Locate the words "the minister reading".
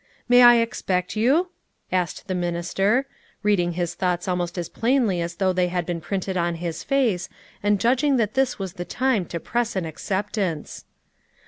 2.27-3.73